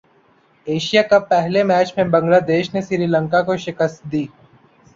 Asia 0.67 1.01
cup 1.09 1.29
پہلے 1.29 1.63
match 1.63 1.93
میں 1.97 2.03
بنگلہ 2.13 2.39
دیش 2.47 2.73
نے 2.73 2.81
سری 2.81 3.05
لنکا 3.07 3.41
کو 3.47 3.57
شکست 3.65 4.03
دیدی 4.03 4.25